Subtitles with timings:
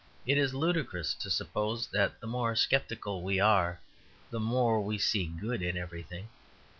[0.25, 3.79] It is ludicrous to suppose that the more sceptical we are
[4.31, 6.29] the more we see good in everything.